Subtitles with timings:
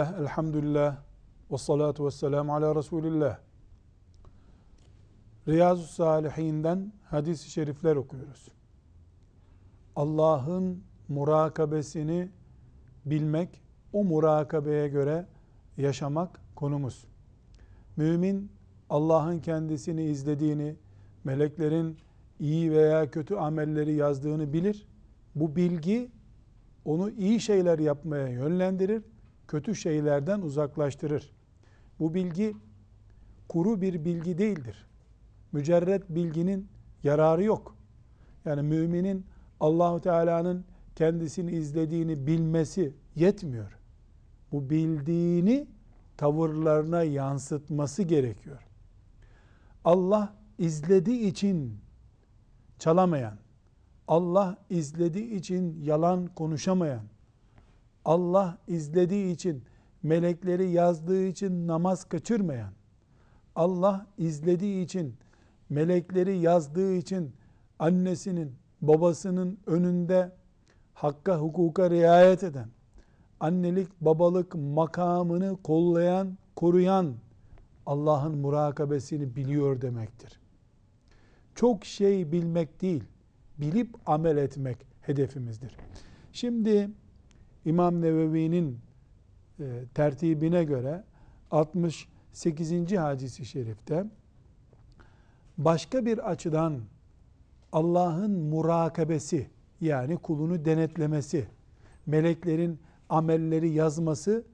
[0.00, 0.96] Bismillah, elhamdülillah,
[1.50, 3.38] ve salatu ve selamu ala Resulillah.
[5.48, 8.48] Riyazu Salihinden hadis-i şerifler okuyoruz.
[9.96, 12.28] Allah'ın murakabesini
[13.04, 15.26] bilmek, o murakabeye göre
[15.76, 17.04] yaşamak konumuz.
[17.96, 18.52] Mümin
[18.90, 20.76] Allah'ın kendisini izlediğini,
[21.24, 21.98] meleklerin
[22.38, 24.86] iyi veya kötü amelleri yazdığını bilir.
[25.34, 26.10] Bu bilgi
[26.84, 29.02] onu iyi şeyler yapmaya yönlendirir,
[29.50, 31.32] kötü şeylerden uzaklaştırır.
[31.98, 32.56] Bu bilgi
[33.48, 34.86] kuru bir bilgi değildir.
[35.52, 36.68] Mücerret bilginin
[37.02, 37.76] yararı yok.
[38.44, 39.26] Yani müminin
[39.60, 40.64] Allahu Teala'nın
[40.96, 43.78] kendisini izlediğini bilmesi yetmiyor.
[44.52, 45.66] Bu bildiğini
[46.16, 48.66] tavırlarına yansıtması gerekiyor.
[49.84, 51.78] Allah izlediği için
[52.78, 53.38] çalamayan,
[54.08, 57.02] Allah izlediği için yalan konuşamayan,
[58.04, 59.64] Allah izlediği için
[60.02, 62.72] melekleri yazdığı için namaz kaçırmayan,
[63.54, 65.14] Allah izlediği için
[65.68, 67.32] melekleri yazdığı için
[67.78, 70.32] annesinin, babasının önünde
[70.94, 72.68] hakka, hukuka riayet eden,
[73.40, 77.14] annelik, babalık makamını kollayan, koruyan
[77.86, 80.40] Allah'ın murakabesini biliyor demektir.
[81.54, 83.04] Çok şey bilmek değil,
[83.58, 85.76] bilip amel etmek hedefimizdir.
[86.32, 86.90] Şimdi
[87.64, 88.78] İmam Nevevi'nin
[89.60, 91.04] e, tertibine göre
[91.50, 92.96] 68.
[92.96, 94.04] hadisi şerifte
[95.58, 96.80] başka bir açıdan
[97.72, 99.50] Allah'ın murakabesi
[99.80, 101.48] yani kulunu denetlemesi,
[102.06, 104.44] meleklerin amelleri yazması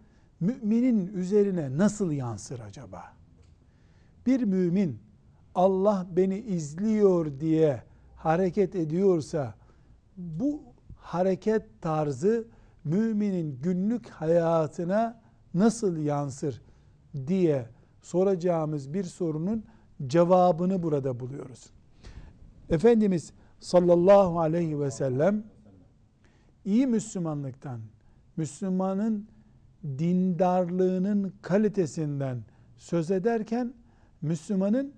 [0.40, 3.04] müminin üzerine nasıl yansır acaba?
[4.26, 4.98] Bir mümin
[5.54, 7.82] Allah beni izliyor diye
[8.16, 9.54] hareket ediyorsa
[10.16, 10.60] bu
[10.96, 12.46] hareket tarzı
[12.86, 15.20] müminin günlük hayatına
[15.54, 16.62] nasıl yansır
[17.26, 17.66] diye
[18.02, 19.64] soracağımız bir sorunun
[20.06, 21.70] cevabını burada buluyoruz.
[22.70, 25.44] Efendimiz sallallahu aleyhi ve sellem
[26.64, 27.80] iyi Müslümanlıktan,
[28.36, 29.28] Müslümanın
[29.84, 32.44] dindarlığının kalitesinden
[32.76, 33.74] söz ederken
[34.22, 34.92] Müslümanın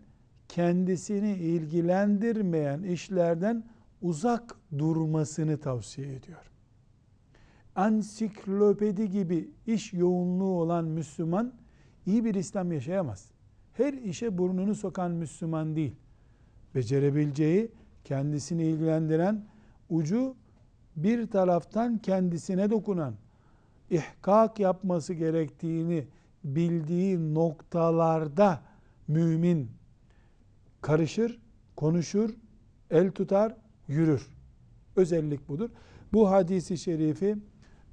[0.48, 3.64] kendisini ilgilendirmeyen işlerden
[4.02, 6.47] uzak durmasını tavsiye ediyor.
[7.78, 11.52] Ansiklopedi gibi iş yoğunluğu olan Müslüman
[12.06, 13.30] iyi bir İslam yaşayamaz.
[13.72, 15.94] Her işe burnunu sokan Müslüman değil.
[16.74, 17.70] Becerebileceği,
[18.04, 19.44] kendisini ilgilendiren,
[19.90, 20.36] ucu
[20.96, 23.14] bir taraftan kendisine dokunan,
[23.90, 26.06] ihkak yapması gerektiğini
[26.44, 28.62] bildiği noktalarda
[29.08, 29.70] mümin
[30.80, 31.38] karışır,
[31.76, 32.30] konuşur,
[32.90, 33.56] el tutar,
[33.88, 34.26] yürür.
[34.96, 35.70] Özellik budur.
[36.12, 37.36] Bu hadisi şerifi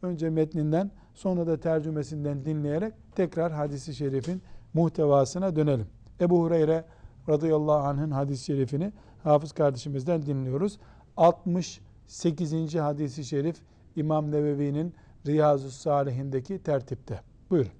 [0.02, 4.42] önce metninden sonra da tercümesinden dinleyerek tekrar hadisi şerifin
[4.74, 5.88] muhtevasına dönelim.
[6.22, 6.86] Ebu Hureyre
[7.30, 8.92] radıyallahu anh'ın hadis-i şerifini
[9.24, 10.80] hafız kardeşimizden dinliyoruz.
[11.18, 12.76] 68.
[12.76, 13.56] hadisi şerif
[13.96, 14.94] İmam Nevevi'nin
[15.28, 17.22] Riyazu Salihindeki tertipte.
[17.50, 17.72] Buyurun.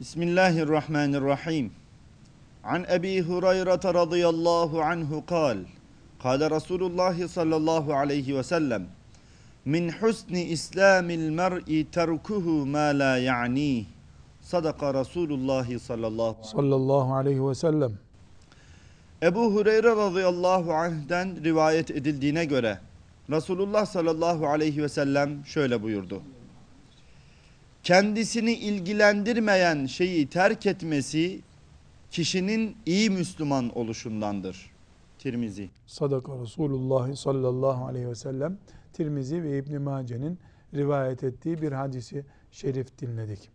[0.00, 1.72] Bismillahirrahmanirrahim.
[2.64, 5.56] An Ebi Hureyre radıyallahu anhu kal.
[6.22, 8.86] Kale Resulullah sallallahu aleyhi ve sellem.
[9.64, 13.86] Min husni islamil mer'i terkuhu ma la ya'nih.
[14.40, 17.92] Sadaka Resulullah sallallahu sallallahu aleyhi ve sellem.
[19.22, 22.78] Ebu Hureyre radıyallahu anh'den rivayet edildiğine göre
[23.30, 26.22] Resulullah sallallahu aleyhi ve sellem şöyle buyurdu.
[27.82, 31.40] Kendisini ilgilendirmeyen şeyi terk etmesi
[32.10, 34.70] kişinin iyi Müslüman oluşundandır.
[35.18, 35.70] Tirmizi.
[35.86, 38.58] Sadaka Resulullah sallallahu aleyhi ve sellem
[38.92, 40.38] Tirmizi ve İbn Mace'nin
[40.74, 43.50] rivayet ettiği bir hadisi şerif dinledik.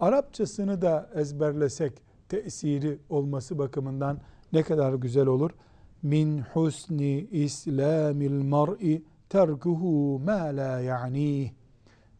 [0.00, 1.92] Arapçasını da ezberlesek
[2.28, 4.20] tesiri olması bakımından
[4.52, 5.50] ne kadar güzel olur.
[6.02, 11.50] Min husni islamil mar'i terkuhu ma la ya'nih.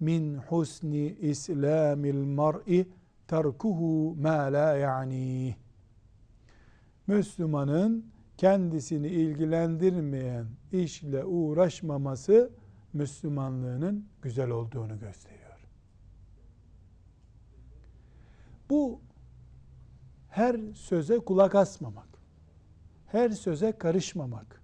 [0.01, 2.89] Min husni islamil mar'i
[3.29, 5.55] terkuhu ma la ya'nih.
[7.07, 8.05] Müslümanın
[8.41, 12.51] kendisini ilgilendirmeyen işle uğraşmaması
[12.93, 15.59] Müslümanlığının güzel olduğunu gösteriyor.
[18.71, 19.01] Bu
[20.29, 22.09] her söze kulak asmamak,
[23.07, 24.63] her söze karışmamak,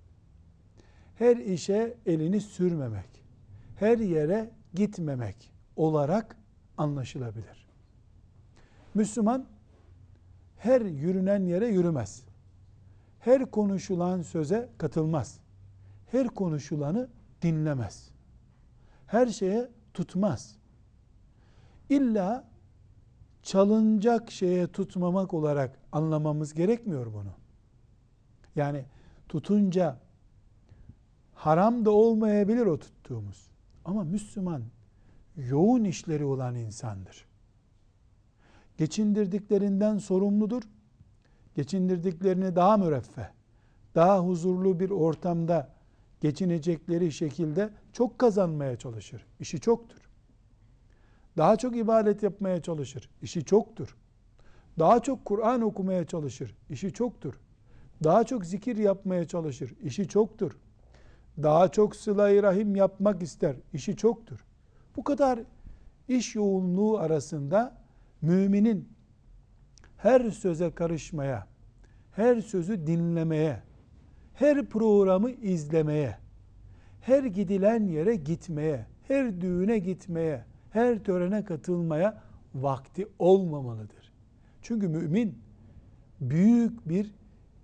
[1.14, 3.24] her işe elini sürmemek,
[3.76, 6.36] her yere gitmemek olarak
[6.78, 7.66] anlaşılabilir.
[8.94, 9.46] Müslüman
[10.56, 12.25] her yürünen yere yürümez.
[13.26, 15.40] Her konuşulan söze katılmaz.
[16.06, 17.08] Her konuşulanı
[17.42, 18.10] dinlemez.
[19.06, 20.56] Her şeye tutmaz.
[21.88, 22.44] illa
[23.42, 27.32] çalınacak şeye tutmamak olarak anlamamız gerekmiyor bunu.
[28.56, 28.84] Yani
[29.28, 29.98] tutunca
[31.34, 33.50] haram da olmayabilir o tuttuğumuz.
[33.84, 34.62] Ama Müslüman
[35.36, 37.26] yoğun işleri olan insandır.
[38.76, 40.62] Geçindirdiklerinden sorumludur.
[41.56, 43.30] Geçindirdiklerini daha müreffeh,
[43.94, 45.68] daha huzurlu bir ortamda
[46.20, 49.26] geçinecekleri şekilde çok kazanmaya çalışır.
[49.40, 50.10] İşi çoktur.
[51.36, 53.10] Daha çok ibadet yapmaya çalışır.
[53.22, 53.96] İşi çoktur.
[54.78, 56.56] Daha çok Kur'an okumaya çalışır.
[56.70, 57.40] İşi çoktur.
[58.04, 59.74] Daha çok zikir yapmaya çalışır.
[59.82, 60.58] İşi çoktur.
[61.42, 63.56] Daha çok sıla rahim yapmak ister.
[63.72, 64.44] İşi çoktur.
[64.96, 65.38] Bu kadar
[66.08, 67.78] iş yoğunluğu arasında
[68.22, 68.95] müminin
[70.06, 71.46] her söze karışmaya,
[72.12, 73.62] her sözü dinlemeye,
[74.34, 76.16] her programı izlemeye,
[77.00, 82.22] her gidilen yere gitmeye, her düğüne gitmeye, her törene katılmaya
[82.54, 84.12] vakti olmamalıdır.
[84.62, 85.38] Çünkü mümin
[86.20, 87.14] büyük bir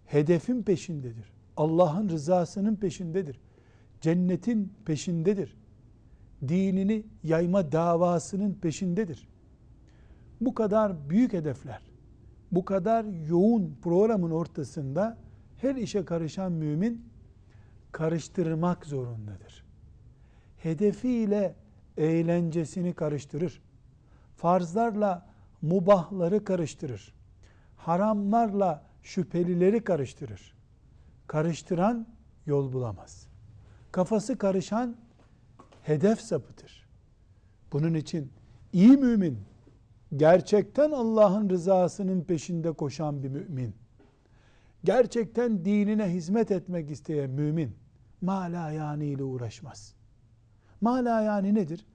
[0.06, 1.32] hedefin peşindedir.
[1.56, 3.40] Allah'ın rızasının peşindedir.
[4.00, 5.56] Cennetin peşindedir.
[6.48, 9.28] Dinini yayma davasının peşindedir.
[10.40, 11.91] Bu kadar büyük hedefler,
[12.52, 15.18] bu kadar yoğun programın ortasında
[15.56, 17.08] her işe karışan mümin
[17.92, 19.64] karıştırmak zorundadır.
[20.58, 21.54] Hedefiyle
[21.96, 23.62] eğlencesini karıştırır.
[24.36, 25.26] Farzlarla
[25.62, 27.14] mubahları karıştırır.
[27.76, 30.54] Haramlarla şüphelileri karıştırır.
[31.26, 32.06] Karıştıran
[32.46, 33.26] yol bulamaz.
[33.92, 34.96] Kafası karışan
[35.82, 36.86] hedef sapıtır.
[37.72, 38.32] Bunun için
[38.72, 39.38] iyi mümin,
[40.16, 43.74] gerçekten Allah'ın rızasının peşinde koşan bir mümin,
[44.84, 47.76] gerçekten dinine hizmet etmek isteyen mümin,
[48.20, 49.94] mala yani ile uğraşmaz.
[50.80, 51.86] Mala yani nedir?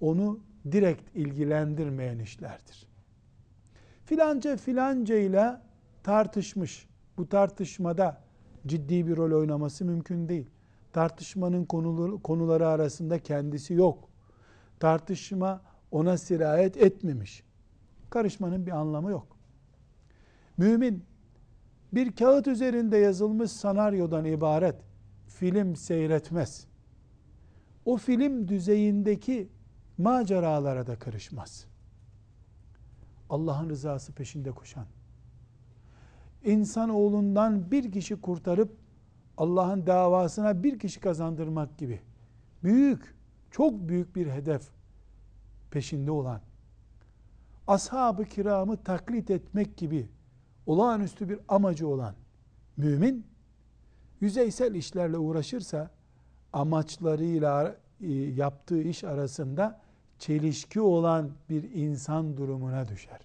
[0.00, 0.40] Onu
[0.72, 2.86] direkt ilgilendirmeyen işlerdir.
[4.04, 5.56] Filanca filanca ile
[6.02, 6.86] tartışmış.
[7.16, 8.20] Bu tartışmada
[8.66, 10.50] ciddi bir rol oynaması mümkün değil.
[10.92, 14.08] Tartışmanın konuları, arasında kendisi yok.
[14.80, 17.45] Tartışma ona sirayet etmemiş.
[18.10, 19.36] Karışmanın bir anlamı yok.
[20.58, 21.04] Mümin
[21.92, 24.76] bir kağıt üzerinde yazılmış sanaryodan ibaret
[25.28, 26.66] film seyretmez.
[27.84, 29.48] O film düzeyindeki
[29.98, 31.66] maceralara da karışmaz.
[33.30, 34.86] Allah'ın rızası peşinde koşan,
[36.44, 38.76] insanoğlundan bir kişi kurtarıp
[39.36, 42.00] Allah'ın davasına bir kişi kazandırmak gibi
[42.64, 43.14] büyük,
[43.50, 44.68] çok büyük bir hedef
[45.70, 46.40] peşinde olan,
[47.66, 50.08] ashab-ı kiramı taklit etmek gibi
[50.66, 52.14] olağanüstü bir amacı olan
[52.76, 53.26] mümin,
[54.20, 55.90] yüzeysel işlerle uğraşırsa,
[56.52, 59.80] amaçlarıyla e, yaptığı iş arasında
[60.18, 63.20] çelişki olan bir insan durumuna düşer.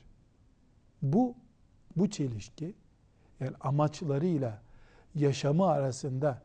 [1.01, 1.35] Bu,
[1.95, 2.75] bu çelişki,
[3.39, 4.61] yani amaçlarıyla
[5.15, 6.41] yaşamı arasında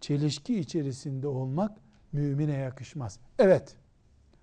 [0.00, 1.78] çelişki içerisinde olmak
[2.12, 3.18] mümine yakışmaz.
[3.38, 3.76] Evet,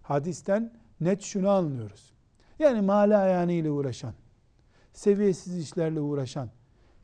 [0.01, 2.13] hadisten net şunu anlıyoruz.
[2.61, 4.13] Yani mala ayağıyla uğraşan,
[4.93, 6.49] seviyesiz işlerle uğraşan,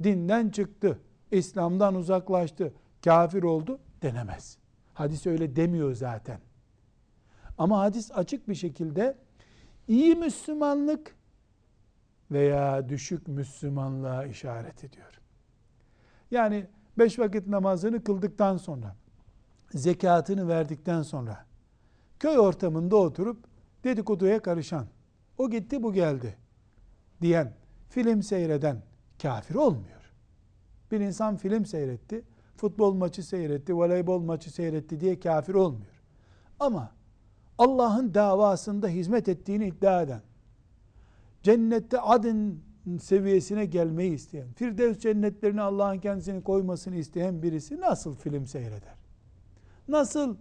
[0.03, 0.99] dinden çıktı,
[1.31, 2.73] İslam'dan uzaklaştı,
[3.03, 4.57] kafir oldu denemez.
[4.93, 6.39] Hadis öyle demiyor zaten.
[7.57, 9.17] Ama hadis açık bir şekilde
[9.87, 11.15] iyi Müslümanlık
[12.31, 15.21] veya düşük Müslümanlığa işaret ediyor.
[16.31, 18.95] Yani beş vakit namazını kıldıktan sonra,
[19.73, 21.45] zekatını verdikten sonra,
[22.19, 23.43] köy ortamında oturup
[23.83, 24.87] dedikoduya karışan,
[25.37, 26.37] o gitti bu geldi
[27.21, 27.53] diyen,
[27.89, 28.81] film seyreden
[29.21, 30.13] kafir olmuyor.
[30.91, 32.23] Bir insan film seyretti,
[32.55, 36.03] futbol maçı seyretti, voleybol maçı seyretti diye kafir olmuyor.
[36.59, 36.91] Ama
[37.57, 40.21] Allah'ın davasında hizmet ettiğini iddia eden,
[41.43, 42.61] cennette adın
[43.01, 48.95] seviyesine gelmeyi isteyen, Firdevs cennetlerine Allah'ın kendisini koymasını isteyen birisi nasıl film seyreder?
[49.87, 50.37] Nasıl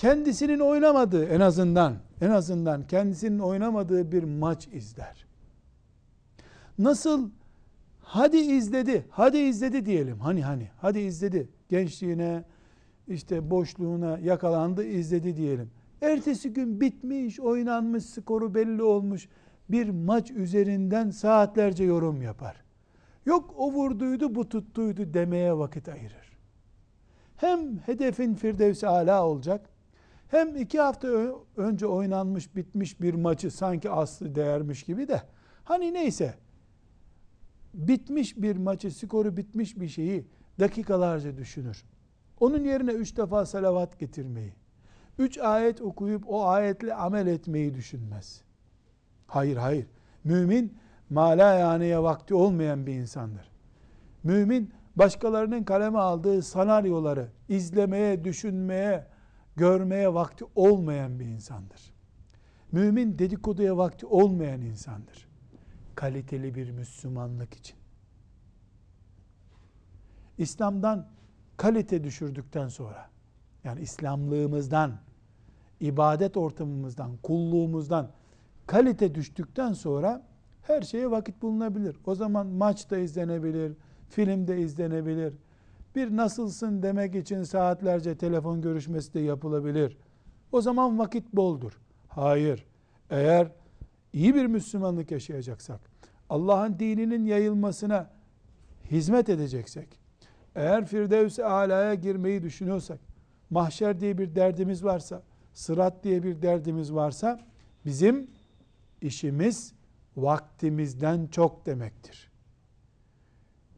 [0.00, 5.26] kendisinin oynamadığı en azından en azından kendisinin oynamadığı bir maç izler?
[6.78, 7.30] Nasıl
[8.00, 10.18] hadi izledi, hadi izledi diyelim.
[10.18, 11.48] Hani hani, hadi izledi.
[11.68, 12.44] Gençliğine,
[13.08, 15.70] işte boşluğuna yakalandı, izledi diyelim.
[16.02, 19.28] Ertesi gün bitmiş, oynanmış, skoru belli olmuş
[19.68, 22.56] bir maç üzerinden saatlerce yorum yapar.
[23.26, 26.38] Yok o vurduydu, bu tuttuydu demeye vakit ayırır.
[27.36, 29.70] Hem hedefin Firdevs ala olacak,
[30.30, 31.08] hem iki hafta
[31.56, 35.22] önce oynanmış, bitmiş bir maçı sanki aslı değermiş gibi de,
[35.64, 36.34] hani neyse,
[37.74, 40.26] bitmiş bir maçı, skoru bitmiş bir şeyi
[40.60, 41.84] dakikalarca düşünür.
[42.40, 44.52] Onun yerine üç defa salavat getirmeyi,
[45.18, 48.42] üç ayet okuyup o ayetle amel etmeyi düşünmez.
[49.26, 49.86] Hayır hayır.
[50.24, 50.78] Mümin
[51.10, 53.50] mala yaneye vakti olmayan bir insandır.
[54.22, 59.06] Mümin başkalarının kaleme aldığı senaryoları izlemeye, düşünmeye,
[59.60, 61.94] görmeye vakti olmayan bir insandır.
[62.72, 65.28] Mümin dedikoduya vakti olmayan insandır.
[65.94, 67.76] Kaliteli bir Müslümanlık için.
[70.38, 71.08] İslam'dan
[71.56, 73.10] kalite düşürdükten sonra
[73.64, 74.98] yani İslamlığımızdan,
[75.80, 78.10] ibadet ortamımızdan, kulluğumuzdan
[78.66, 80.26] kalite düştükten sonra
[80.62, 81.96] her şeye vakit bulunabilir.
[82.06, 83.72] O zaman maç da izlenebilir,
[84.08, 85.34] film de izlenebilir.
[85.96, 89.96] Bir nasılsın demek için saatlerce telefon görüşmesi de yapılabilir.
[90.52, 91.80] O zaman vakit boldur.
[92.08, 92.66] Hayır.
[93.10, 93.52] Eğer
[94.12, 95.80] iyi bir Müslümanlık yaşayacaksak,
[96.30, 98.10] Allah'ın dininin yayılmasına
[98.90, 100.00] hizmet edeceksek,
[100.54, 102.98] eğer Firdevs-i Ala'ya girmeyi düşünüyorsak,
[103.50, 107.40] mahşer diye bir derdimiz varsa, sırat diye bir derdimiz varsa,
[107.84, 108.30] bizim
[109.02, 109.74] işimiz
[110.16, 112.30] vaktimizden çok demektir.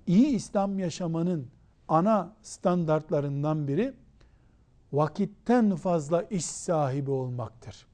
[0.07, 1.47] İyi İslam yaşamanın
[1.93, 3.95] ana standartlarından biri
[4.93, 7.87] vakitten fazla iş sahibi olmaktır.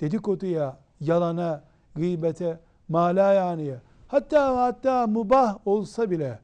[0.00, 6.38] Dedikoduya, yalana, gıybete, malayaniye, hatta hatta mubah olsa bile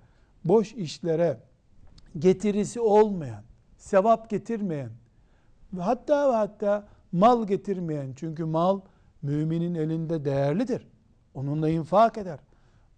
[0.44, 1.40] boş işlere
[2.18, 3.42] getirisi olmayan,
[3.76, 4.90] sevap getirmeyen,
[5.80, 8.80] hatta hatta mal getirmeyen, çünkü mal
[9.22, 10.88] müminin elinde değerlidir.
[11.34, 12.38] Onunla infak eder.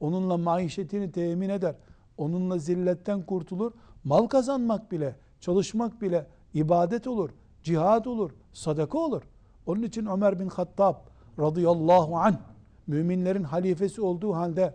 [0.00, 1.75] Onunla maişetini temin eder.
[2.18, 3.72] Onunla zilletten kurtulur.
[4.04, 7.30] Mal kazanmak bile, çalışmak bile ibadet olur,
[7.62, 9.22] cihad olur, sadaka olur.
[9.66, 10.94] Onun için Ömer bin Hattab
[11.38, 12.37] radıyallahu anh
[12.87, 14.75] müminlerin halifesi olduğu halde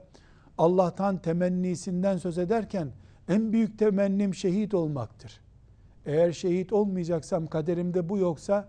[0.57, 2.91] Allah'tan temennisinden söz ederken
[3.29, 5.41] en büyük temennim şehit olmaktır.
[6.05, 8.67] Eğer şehit olmayacaksam kaderimde bu yoksa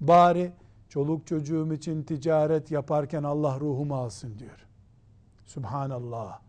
[0.00, 0.52] bari
[0.88, 4.66] çoluk çocuğum için ticaret yaparken Allah ruhumu alsın diyor.
[5.44, 6.45] Subhanallah.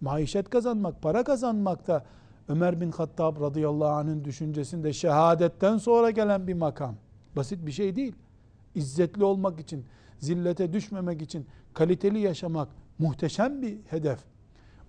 [0.00, 2.04] Maişet kazanmak, para kazanmak da
[2.48, 6.94] Ömer bin Hattab radıyallahu anh'ın düşüncesinde şehadetten sonra gelen bir makam.
[7.36, 8.14] Basit bir şey değil.
[8.74, 9.84] İzzetli olmak için,
[10.18, 14.18] zillete düşmemek için, kaliteli yaşamak muhteşem bir hedef.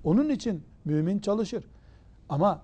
[0.03, 1.65] Onun için mümin çalışır.
[2.29, 2.61] Ama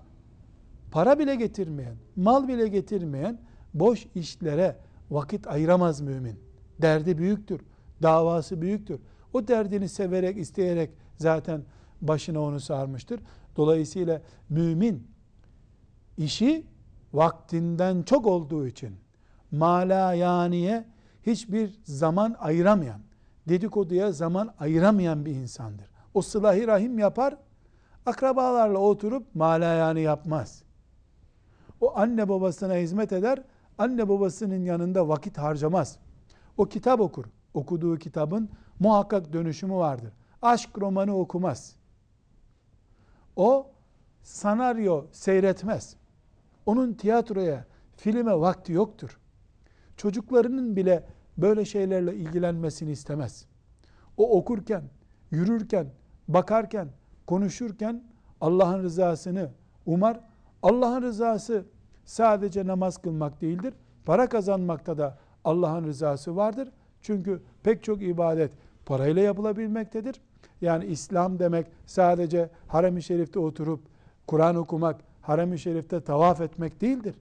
[0.90, 3.40] para bile getirmeyen, mal bile getirmeyen
[3.74, 4.76] boş işlere
[5.10, 6.40] vakit ayıramaz mümin.
[6.82, 7.60] Derdi büyüktür,
[8.02, 9.00] davası büyüktür.
[9.32, 11.62] O derdini severek, isteyerek zaten
[12.00, 13.20] başına onu sarmıştır.
[13.56, 15.06] Dolayısıyla mümin
[16.16, 16.66] işi
[17.12, 18.96] vaktinden çok olduğu için
[19.50, 20.84] mala yaniye
[21.26, 23.00] hiçbir zaman ayıramayan,
[23.48, 25.90] dedikoduya zaman ayıramayan bir insandır.
[26.14, 27.36] O sılahi rahim yapar,
[28.06, 30.62] akrabalarla oturup mala yani yapmaz.
[31.80, 33.42] O anne babasına hizmet eder,
[33.78, 35.98] anne babasının yanında vakit harcamaz.
[36.56, 37.24] O kitap okur.
[37.54, 38.50] Okuduğu kitabın
[38.80, 40.12] muhakkak dönüşümü vardır.
[40.42, 41.76] Aşk romanı okumaz.
[43.38, 43.70] O
[44.22, 45.96] sanaryo seyretmez.
[46.66, 47.66] Onun tiyatroya,
[47.96, 49.18] filme vakti yoktur.
[49.96, 53.46] Çocuklarının bile böyle şeylerle ilgilenmesini istemez.
[54.16, 54.82] O okurken,
[55.30, 55.86] yürürken,
[56.28, 56.88] bakarken,
[57.26, 58.04] konuşurken
[58.40, 59.50] Allah'ın rızasını
[59.86, 60.20] umar.
[60.62, 61.64] Allah'ın rızası
[62.04, 63.74] sadece namaz kılmak değildir.
[64.04, 66.72] Para kazanmakta da Allah'ın rızası vardır.
[67.00, 68.52] Çünkü pek çok ibadet
[68.86, 70.20] parayla yapılabilmektedir.
[70.60, 73.80] Yani İslam demek sadece harem-i şerifte oturup
[74.26, 77.14] Kur'an okumak, harem-i şerifte tavaf etmek değildir.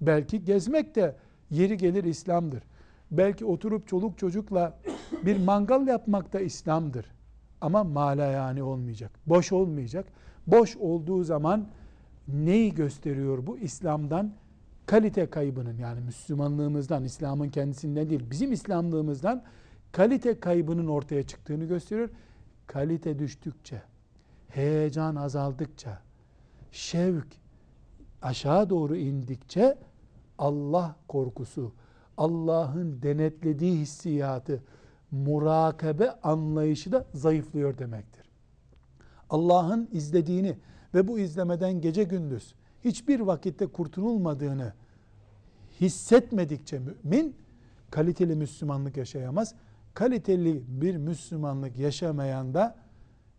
[0.00, 1.16] Belki gezmek de
[1.50, 2.62] yeri gelir İslam'dır.
[3.10, 4.78] Belki oturup çoluk çocukla
[5.22, 7.06] bir mangal yapmak da İslam'dır.
[7.60, 9.10] Ama mala yani olmayacak.
[9.26, 10.06] Boş olmayacak.
[10.46, 11.66] Boş olduğu zaman
[12.28, 13.58] neyi gösteriyor bu?
[13.58, 14.32] İslam'dan
[14.86, 19.42] kalite kaybının yani Müslümanlığımızdan, İslam'ın kendisinden değil, bizim İslamlığımızdan
[19.92, 22.08] kalite kaybının ortaya çıktığını gösteriyor.
[22.66, 23.82] Kalite düştükçe,
[24.48, 26.02] heyecan azaldıkça,
[26.72, 27.26] şevk
[28.22, 29.78] aşağı doğru indikçe
[30.38, 31.72] Allah korkusu,
[32.16, 34.62] Allah'ın denetlediği hissiyatı,
[35.10, 38.24] murakabe anlayışı da zayıflıyor demektir.
[39.30, 40.58] Allah'ın izlediğini
[40.94, 42.54] ve bu izlemeden gece gündüz
[42.84, 44.72] hiçbir vakitte kurtululmadığını
[45.80, 47.36] hissetmedikçe mümin
[47.90, 49.54] kaliteli Müslümanlık yaşayamaz.
[49.94, 52.76] Kaliteli bir Müslümanlık yaşamayan da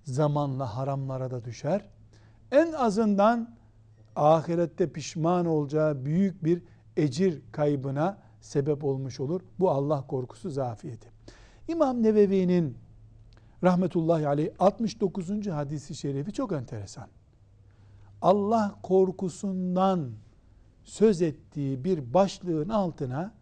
[0.04, 1.90] zamanla haramlara da düşer.
[2.52, 3.56] En azından
[4.16, 6.64] ahirette pişman olacağı büyük bir
[6.98, 9.42] ecir kaybına sebep olmuş olur.
[9.60, 11.08] Bu Allah korkusu zafiyeti.
[11.68, 12.78] İmam Nevevi'nin
[13.64, 15.48] rahmetullahi aleyh 69.
[15.48, 17.08] hadisi şerifi çok enteresan.
[18.22, 20.12] Allah korkusundan
[20.84, 23.34] söz ettiği bir başlığın altına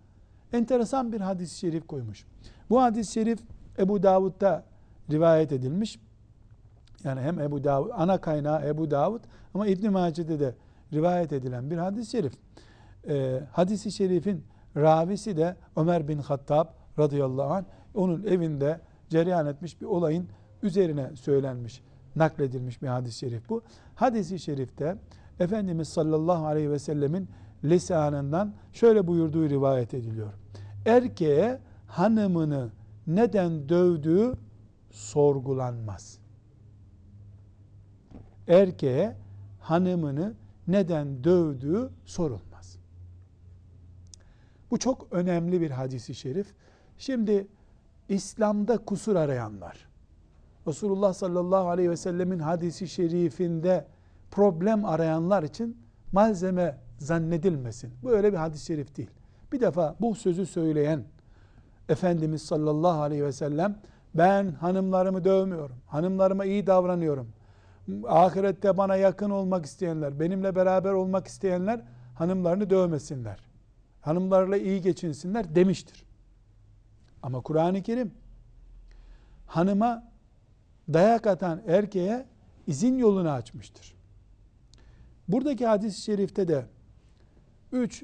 [0.54, 2.26] enteresan bir hadis-i şerif koymuş.
[2.70, 3.40] Bu hadis-i şerif
[3.80, 4.64] Ebu Davud'da
[5.12, 6.00] rivayet edilmiş.
[7.04, 9.22] Yani hem Ebu Davud, ana kaynağı Ebu Davud
[9.54, 10.56] ama İbn Mace'de de
[10.94, 12.34] rivayet edilen bir hadis-i şerif.
[13.08, 14.44] Ee, hadis-i şerifin
[14.78, 16.68] ravisi de Ömer bin Hattab
[17.00, 17.64] radıyallahu anh
[17.96, 18.80] onun evinde
[19.10, 20.28] cereyan etmiş bir olayın
[20.64, 21.82] üzerine söylenmiş,
[22.16, 23.62] nakledilmiş bir hadis-i şerif bu.
[23.96, 24.98] Hadis-i şerifte
[25.40, 27.30] Efendimiz sallallahu aleyhi ve sellemin
[27.64, 30.34] lisanından şöyle buyurduğu rivayet ediliyor.
[30.86, 32.72] Erkeğe hanımını
[33.08, 34.34] neden dövdüğü
[34.92, 36.20] sorgulanmaz.
[38.48, 39.18] Erkeğe
[39.60, 40.34] hanımını
[40.68, 42.78] neden dövdüğü sorulmaz.
[44.72, 46.54] Bu çok önemli bir hadisi şerif.
[46.98, 47.48] Şimdi
[48.10, 49.88] İslam'da kusur arayanlar,
[50.68, 53.88] Resulullah sallallahu aleyhi ve sellemin hadisi şerifinde
[54.32, 55.78] problem arayanlar için
[56.12, 57.94] malzeme zannedilmesin.
[58.04, 59.10] Bu öyle bir hadis-i şerif değil.
[59.52, 61.04] Bir defa bu sözü söyleyen
[61.90, 63.78] Efendimiz sallallahu aleyhi ve sellem
[64.16, 65.76] ben hanımlarımı dövmüyorum.
[65.88, 67.28] Hanımlarıma iyi davranıyorum.
[68.08, 71.82] Ahirette bana yakın olmak isteyenler, benimle beraber olmak isteyenler
[72.16, 73.40] hanımlarını dövmesinler.
[74.02, 76.06] Hanımlarla iyi geçinsinler demiştir.
[77.24, 78.12] Ama Kur'an-ı Kerim
[79.46, 80.04] hanıma
[80.94, 82.26] dayak atan erkeğe
[82.68, 83.96] izin yolunu açmıştır.
[85.28, 86.66] Buradaki hadis-i şerifte de
[87.74, 88.04] 3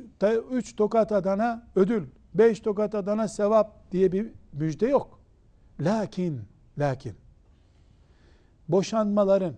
[0.52, 5.20] üç tokat adana ödül, 5 tokat adana sevap diye bir müjde yok.
[5.80, 6.42] Lakin,
[6.78, 7.16] lakin
[8.70, 9.56] boşanmaların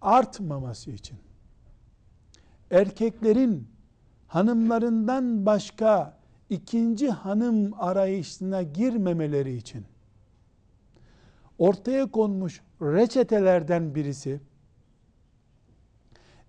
[0.00, 1.18] artmaması için
[2.70, 3.68] erkeklerin
[4.28, 6.18] hanımlarından başka
[6.50, 9.84] ikinci hanım arayışına girmemeleri için
[11.58, 14.40] ortaya konmuş reçetelerden birisi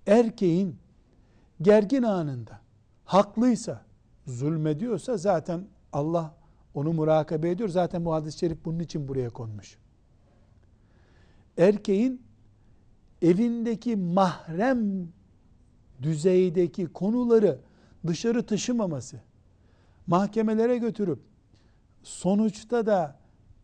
[0.07, 0.82] erkeğin
[1.63, 2.59] gergin anında
[3.05, 3.81] haklıysa,
[4.27, 6.35] zulmediyorsa zaten Allah
[6.73, 7.69] onu murakabe ediyor.
[7.69, 9.77] Zaten bu hadis-i şerif bunun için buraya konmuş.
[11.57, 12.21] Erkeğin
[13.21, 15.07] evindeki mahrem
[16.01, 17.59] düzeydeki konuları
[18.07, 19.19] dışarı taşımaması,
[20.07, 21.19] mahkemelere götürüp
[22.03, 23.19] sonuçta da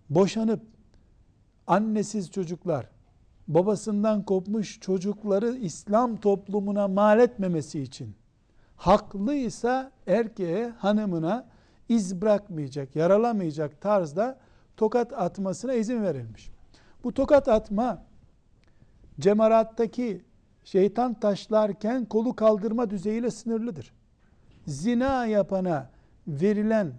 [0.09, 0.61] boşanıp
[1.67, 2.89] annesiz çocuklar,
[3.49, 8.15] babasından kopmuş çocukları İslam toplumuna mal etmemesi için
[8.75, 11.45] haklıysa erkeğe, hanımına
[11.89, 14.37] iz bırakmayacak, yaralamayacak tarzda
[14.77, 16.51] tokat atmasına izin verilmiş.
[17.03, 18.05] Bu tokat atma
[19.19, 20.23] cemarattaki
[20.63, 23.93] şeytan taşlarken kolu kaldırma düzeyiyle sınırlıdır.
[24.67, 25.89] Zina yapana
[26.27, 26.93] verilen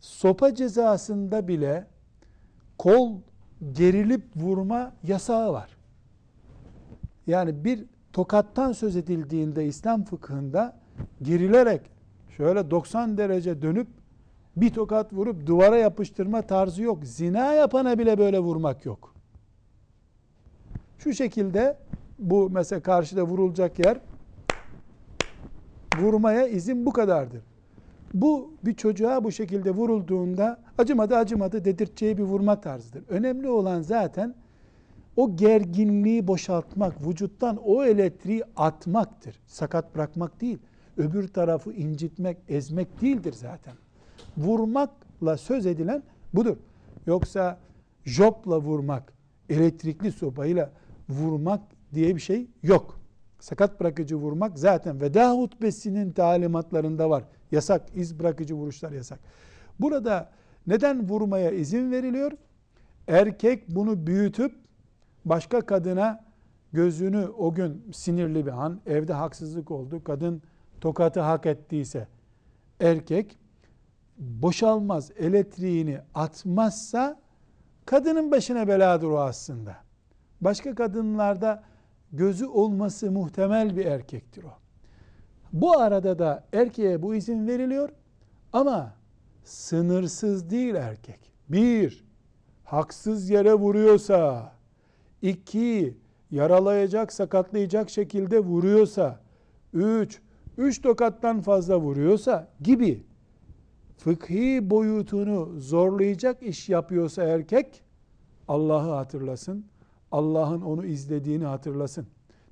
[0.00, 1.86] sopa cezasında bile
[2.78, 3.18] kol
[3.72, 5.76] gerilip vurma yasağı var.
[7.26, 10.76] Yani bir tokattan söz edildiğinde İslam fıkhında
[11.22, 11.80] gerilerek
[12.36, 13.88] şöyle 90 derece dönüp
[14.56, 17.04] bir tokat vurup duvara yapıştırma tarzı yok.
[17.04, 19.14] Zina yapana bile böyle vurmak yok.
[20.98, 21.78] Şu şekilde
[22.18, 23.98] bu mesela karşıda vurulacak yer
[25.98, 27.42] vurmaya izin bu kadardır.
[28.14, 33.04] Bu bir çocuğa bu şekilde vurulduğunda acımadı acımadı dedirteceği bir vurma tarzıdır.
[33.08, 34.34] Önemli olan zaten
[35.16, 39.40] o gerginliği boşaltmak, vücuttan o elektriği atmaktır.
[39.46, 40.58] Sakat bırakmak değil.
[40.96, 43.74] Öbür tarafı incitmek, ezmek değildir zaten.
[44.36, 46.02] Vurmakla söz edilen
[46.34, 46.56] budur.
[47.06, 47.58] Yoksa
[48.04, 49.12] jopla vurmak,
[49.48, 50.70] elektrikli sopayla
[51.08, 51.60] vurmak
[51.94, 52.98] diye bir şey yok.
[53.40, 57.24] Sakat bırakıcı vurmak zaten veda hutbesinin talimatlarında var.
[57.52, 59.20] Yasak, iz bırakıcı vuruşlar yasak.
[59.80, 60.30] Burada
[60.66, 62.32] neden vurmaya izin veriliyor?
[63.08, 64.54] Erkek bunu büyütüp
[65.24, 66.24] başka kadına
[66.72, 70.42] gözünü o gün sinirli bir an, evde haksızlık oldu, kadın
[70.80, 72.08] tokatı hak ettiyse,
[72.80, 73.38] erkek
[74.18, 77.20] boşalmaz elektriğini atmazsa
[77.86, 79.76] kadının başına beladır o aslında.
[80.40, 81.62] Başka kadınlarda
[82.12, 84.61] gözü olması muhtemel bir erkektir o.
[85.52, 87.88] Bu arada da erkeğe bu izin veriliyor
[88.52, 88.94] ama
[89.44, 91.32] sınırsız değil erkek.
[91.48, 92.04] Bir,
[92.64, 94.52] haksız yere vuruyorsa,
[95.22, 95.96] iki,
[96.30, 99.20] yaralayacak, sakatlayacak şekilde vuruyorsa,
[99.72, 100.20] üç,
[100.58, 103.06] üç tokattan fazla vuruyorsa gibi
[103.96, 107.82] fıkhi boyutunu zorlayacak iş yapıyorsa erkek,
[108.48, 109.66] Allah'ı hatırlasın,
[110.12, 112.06] Allah'ın onu izlediğini hatırlasın.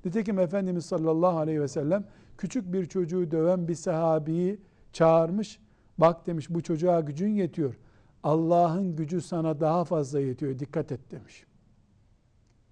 [0.05, 2.05] Nitekim Efendimiz sallallahu aleyhi ve sellem
[2.41, 4.59] küçük bir çocuğu döven bir sahabiyi
[4.93, 5.59] çağırmış.
[5.97, 7.75] Bak demiş bu çocuğa gücün yetiyor.
[8.23, 10.59] Allah'ın gücü sana daha fazla yetiyor.
[10.59, 11.45] Dikkat et demiş.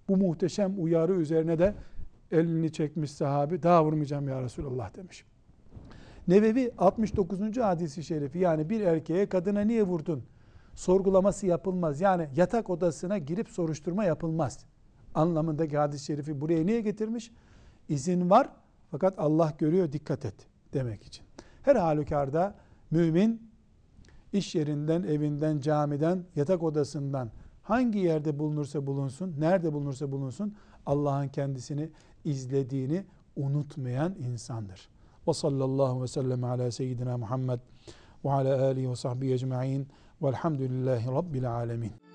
[0.08, 1.75] Bu muhteşem uyarı üzerine de
[2.32, 5.25] elini çekmiş sahabi daha vurmayacağım ya Resulallah demiş.
[6.27, 7.58] Nevevi 69.
[7.58, 10.23] hadisi şerifi yani bir erkeğe kadına niye vurdun?
[10.75, 12.01] sorgulaması yapılmaz.
[12.01, 14.65] Yani yatak odasına girip soruşturma yapılmaz.
[15.15, 17.32] Anlamındaki hadis-i şerifi buraya niye getirmiş?
[17.89, 18.49] İzin var
[18.91, 21.25] fakat Allah görüyor dikkat et demek için.
[21.63, 22.56] Her halükarda
[22.91, 23.49] mümin
[24.34, 27.32] iş yerinden, evinden, camiden, yatak odasından
[27.63, 31.89] hangi yerde bulunursa bulunsun, nerede bulunursa bulunsun Allah'ın kendisini
[32.25, 34.89] izlediğini unutmayan insandır.
[35.28, 37.60] Ve sallallahu ve sellem ala seyyidina Muhammed
[38.25, 39.88] ve ala alihi ve sahbihi ecma'in
[40.21, 42.09] velhamdülillahi rabbil alemin.